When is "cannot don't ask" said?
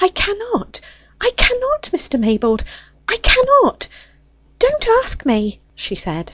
3.18-5.24